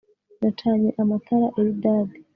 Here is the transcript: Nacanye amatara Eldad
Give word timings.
Nacanye 0.39 0.89
amatara 1.01 1.47
Eldad 1.61 2.09